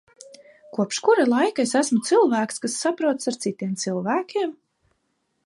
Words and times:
Kopš 0.77 0.99
kura 1.07 1.25
laika 1.33 1.65
es 1.69 1.73
esmu 1.81 1.99
cilvēks, 2.07 2.59
kas 2.65 2.79
saprotas 2.87 3.33
ar 3.33 3.39
citiem 3.45 3.79
cilvēkiem? 3.85 4.59